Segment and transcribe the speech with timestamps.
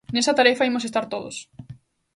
[0.13, 1.35] Nesa tarefa imos estar todos.